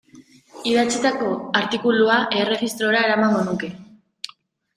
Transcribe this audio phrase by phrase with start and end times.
[0.69, 1.27] Idatzitako
[1.59, 3.71] artikulua erregistrora eramango nuke.